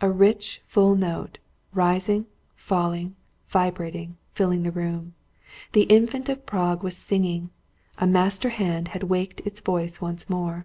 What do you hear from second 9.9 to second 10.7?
once more.